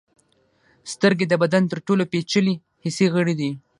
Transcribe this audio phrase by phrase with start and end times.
[0.93, 2.53] سترګې د بدن تر ټولو پیچلي
[2.83, 3.51] حسي غړي دي.